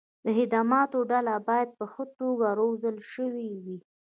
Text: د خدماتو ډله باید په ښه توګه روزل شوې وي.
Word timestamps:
د 0.23 0.25
خدماتو 0.37 0.99
ډله 1.11 1.35
باید 1.47 1.69
په 1.77 1.85
ښه 1.91 2.03
توګه 2.19 2.47
روزل 2.59 2.97
شوې 3.13 3.49
وي. 3.63 3.77